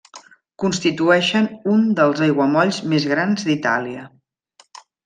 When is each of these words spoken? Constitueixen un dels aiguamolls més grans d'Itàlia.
Constitueixen 0.63 1.51
un 1.75 1.85
dels 2.01 2.25
aiguamolls 2.31 2.83
més 2.95 3.09
grans 3.13 3.49
d'Itàlia. 3.51 4.11